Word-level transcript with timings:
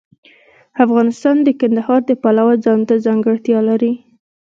افغانستان 0.85 1.35
د 1.43 1.47
کندهار 1.59 2.01
د 2.05 2.11
پلوه 2.21 2.53
ځانته 2.65 2.93
ځانګړتیا 3.05 3.59
لري. 3.69 3.93